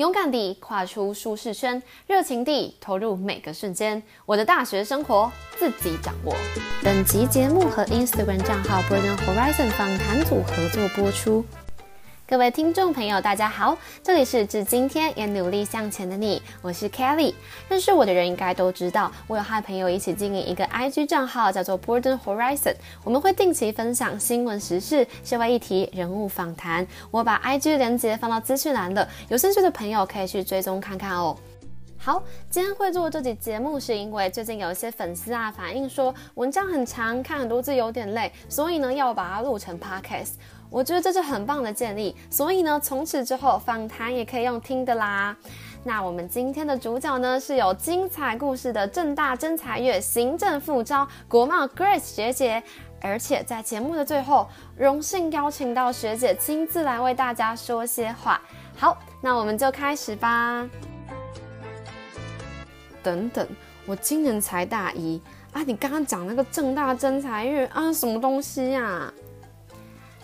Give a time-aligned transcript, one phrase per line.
[0.00, 4.02] 勇敢地跨出舒适圈，热情地投入每个瞬间。
[4.24, 6.34] 我的大学生活自己掌握。
[6.82, 11.44] 本集节目和 Instagram 账号 BringonHorizon 访谈组合作播出。
[12.30, 17.34] 各位听众朋友，大家好，这里是至今天也努力向前的你，我是 Kelly。
[17.68, 22.76] 认识我的人应该都知道，我有和朋友一起经营一个 IG 账号，叫做 Borden Horizon。
[23.02, 26.86] 我们会定期分享新闻时事、社会议题、人物访谈。
[27.10, 31.36] 我把 IG 连接放到资讯栏了，有兴趣的朋友可以去追踪看看哦。
[32.02, 40.30] 好，今天会做这集节目，是因为最近有一些粉丝啊反映说文章很长，看很多字有点累，所以呢要把它录成 Podcast。
[40.70, 45.36] 我觉得这是很棒的建议，所以呢，从此之后访谈也可以用听的啦。
[45.84, 52.62] 那我们今天的主角呢，是有精彩故事的正大真才月行政副招国贸 Grace 学姐，
[53.02, 58.40] 而且在节目的最后，荣幸邀请到学姐亲自来为大家说些话。
[58.74, 60.66] 好，那我们就开始吧。
[63.02, 63.46] 等等，
[63.86, 65.20] 我今年才大一。
[65.52, 69.12] 啊，你刚刚讲那个正大真才月啊，什么东西呀？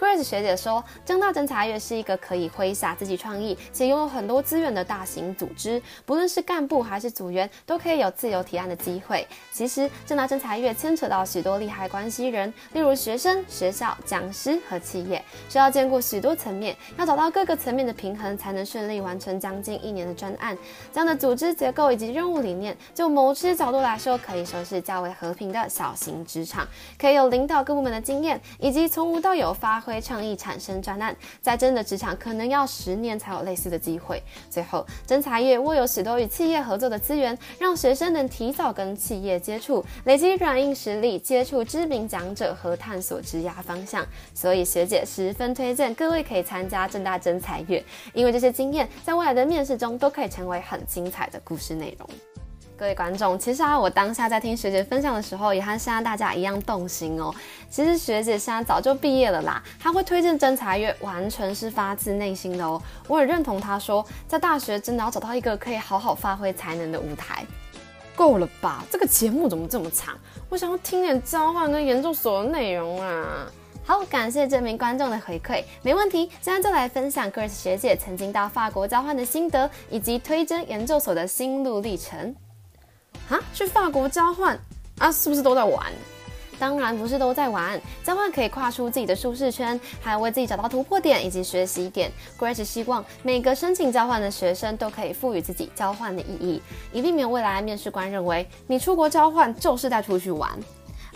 [0.00, 9.28] ？Grace 学姐说，正大侦查院是一个可以挥洒自己创意且拥有很多资源的大型组织，不论是干部还是组员，都可以有自由提案的机会。
[9.52, 20.56] 其实，正大侦查院牵扯到许多利害关系人，例如学生、学校、讲师和企业，需要兼顾许多层面，要找到各个层面的平衡，才能顺利完成将近一年的专案。
[20.94, 26.66] 这样的组织结构以及任务理念，就某些角度来说，可以说是较为和平的小型职场，
[26.98, 29.89] 可以有领导各部门的经验，以及从无到有发挥。
[29.98, 34.22] 创意产生专案，在真的职场可能要十年才有类似的机会。
[34.50, 44.06] 最后，侦查业握有许多与企业合作的资源，让学生能提早跟企业接触，累积软硬实力，接触知名讲者和探索职涯方向。
[44.34, 47.82] 所以学姐十分推荐各位可以参加正大侦才月，
[48.12, 52.06] 因为这些经验在未来的面试中都可以成为很精彩的故事内容。
[52.80, 57.30] 各位观众，其实啊，我当下在听学姐分享的时候，也和现在大家一样动心哦。
[57.68, 62.80] 其实学姐现在早就毕业了啦，她会推荐侦查月，完全是发自内心的哦。
[63.06, 67.44] 我也认同她说，在大学真的要找到一个可以好好发挥才能的舞台。
[68.16, 68.82] 够了吧？
[68.90, 70.18] 这个节目怎么这么长？
[70.48, 73.46] 我想要听点交换跟研究所的内容啊。
[73.84, 76.30] 好，感谢这名观众的回馈，没问题。
[76.40, 82.34] 现在就来分享 Grace 学姐曾经到法国交换的心得，以及推甄研究所的心路历程。
[83.30, 84.58] 啊，去法国交换
[84.98, 85.86] 啊，是不是都在玩？
[86.58, 92.12] 当然不是都在玩，交换可以跨出自己的舒适圈，还为自己找到突破点以及学习点。
[92.38, 96.60] Grace 希望每个申请交换的学生都可以赋予自己交换的意义，
[96.92, 100.50] 以避免未来面试官认为你出国交换就是在出去玩。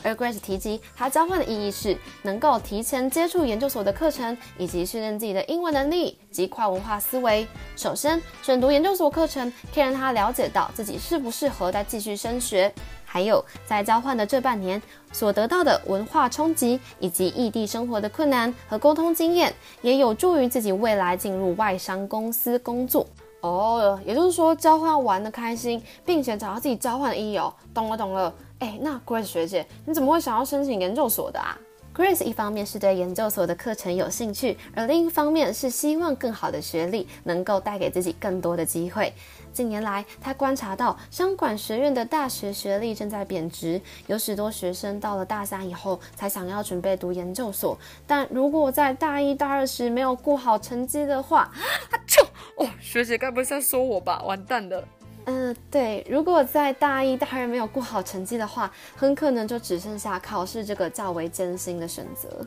[0.05, 7.47] 而 Grace 提及，他交换的意义是能够提前接触研究所的课程，以及训练自己的英文能力及跨文化思维。
[7.75, 12.73] 首先，选读研究所课程可以让他了解到自己适不适合再继续升学，
[13.05, 23.07] 还有在交换的这半年所得到的文化冲击，以及异地生活的困难和沟通经验，也有助于自己未来进入外商公司工作。
[23.45, 27.53] 哦，也就是说，交换玩的开心，并且找到自己交换的意义哦。
[27.75, 28.33] 懂了，懂了。
[28.61, 31.59] 哎，那 Grace 学姐，你怎么会想要申请研究所的啊
[31.95, 39.13] ？Grace 一方面是对研究所的课程有兴趣，而另一方面是希望更好的学历能够带给自己更多的机会。
[39.53, 51.43] 近年来，他观察到商管学院的大学学历正在贬值，有许多学生到了大三以后才想要准备读研究所，但如果在大一大二时没有顾好成绩的话，
[51.93, 52.24] 啊，就
[52.57, 54.23] 哦，学姐该不会在说我吧？
[54.25, 54.85] 完蛋了。
[55.27, 62.47] 嗯，对，如果在大一、大二没有过好成绩的话，很可能就只剩下考试这个较为艰辛的选择。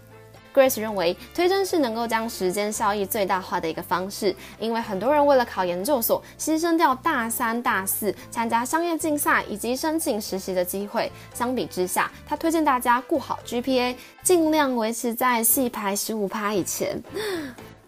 [0.54, 11.12] Grace 认为，推甄是能够将时间效益最大化的一个方式，因为很多人为了考研究所，牺牲掉大三、大四参加商业竞赛以及申请实习的机会。
[11.34, 17.00] 相比之下，他推荐大家顾好 GPA，尽量维持在系排十五趴以前。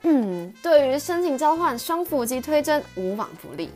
[0.04, 3.70] 嗯，对于申请交换双腹肌推甄，无往不利。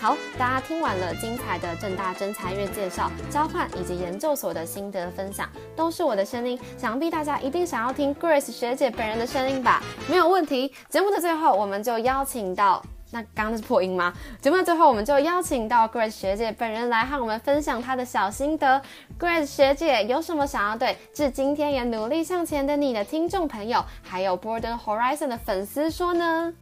[0.00, 5.46] 好，大家听完了精彩的正大真才月介绍、交换以及研究所的心得分享，
[5.76, 9.82] 都是我的声音，想必大家一定想要听 Grace 学姐本人的声音吧？
[10.08, 10.72] 没有问题。
[10.88, 14.12] 节目的最后，我们就邀请到，那刚刚是破音吗？
[14.40, 18.80] 节目的最后，我们就邀请到 Grace 学姐本人来和我们分享她的小心得。
[19.18, 26.54] Grace 学姐有什么想要对至今天也努力向前的你的听众朋友，还有 Borden Horizon 的粉丝说呢？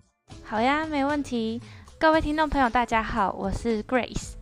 [0.42, 1.60] 好呀，没问题。
[1.98, 4.37] 各位听众朋友，大家好，我是 Grace。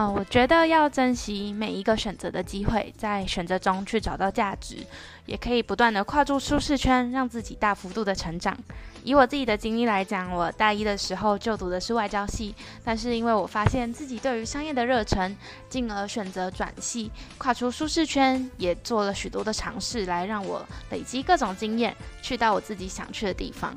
[0.00, 4.78] 呃，我觉得要珍惜每一个选择的机会，在选择中去找到价值，
[5.26, 8.56] 也可以不断的跨出舒适圈，让自己大幅度的成长。
[9.04, 15.36] 以我自己的经历来讲，我大一的时候就读的是外交系，但是因为我发现自己对于商业的热忱，
[15.68, 23.76] 进而选择转系，跨出舒适圈，也做了许多的尝试，来让我累积各种经验，去到我自己想去的地方。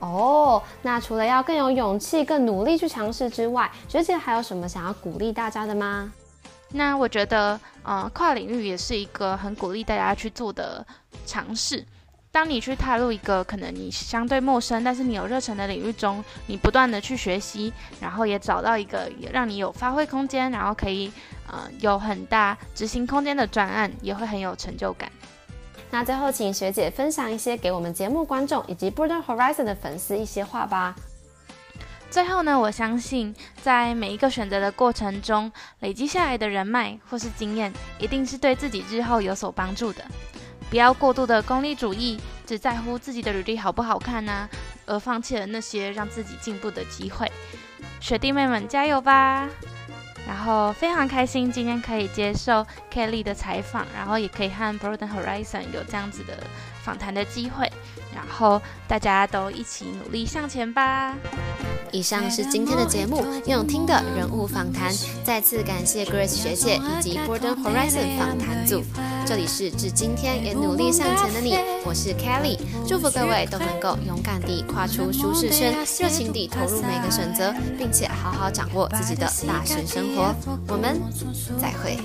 [0.00, 6.12] 哦，那除了要更有勇气、更努力去尝试之外，学姐还有什么想要鼓励大家的吗？
[6.70, 10.86] 那我觉得，呃，跨领域也是一个很鼓励大家去做的
[11.26, 11.84] 尝试。
[12.30, 21.10] 当你去踏入一个可能你相对陌生，但是你有热忱的领域中，你不断的去学习，然后也找到一个让你有发挥空间，然后可以
[21.46, 25.10] 呃有很大执行空间的专案，也会很有成就感。
[25.90, 30.94] 那最后，请学姐分享一些给我们节目观众以及 Border Horizon 的粉丝一些话吧。
[32.10, 35.50] 最后呢，我相信在每一个选择的过程中，
[35.80, 40.02] 累积下来的人脉或是经验，一定是对自己日后有所帮助的。
[40.70, 44.48] 不要过度的功利主义，只在乎自己的履历好不好看呢，
[44.86, 47.30] 而放弃了那些让自己进步的机会。
[48.00, 49.48] 学弟妹们加油吧！
[50.28, 56.36] 然后非常开心今天可以接受 Kelly 的采访，然后也可以和 Broaden Horizon 有这样子的
[56.82, 57.66] 访谈的机会，
[58.14, 61.14] 然后大家都一起努力向前吧。
[61.98, 64.94] 以上是今天的节目，用听的人物访谈。
[65.24, 68.84] 再次感谢 Grace 学姐以及 Borden Horizon 访谈组。
[69.26, 72.56] 这里是至今天也努力向前的你，我是 Kelly，
[72.86, 80.32] 祝福各位都能够勇敢地跨出舒适圈，热情地投入每个选择，并且好好掌握自己的大学生活。
[80.68, 81.02] 我们
[81.60, 81.98] 再会。